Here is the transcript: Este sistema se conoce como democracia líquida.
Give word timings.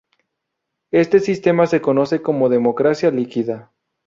Este 0.91 1.19
sistema 1.19 1.67
se 1.67 1.79
conoce 1.79 2.23
como 2.23 2.49
democracia 2.49 3.11
líquida. 3.11 3.71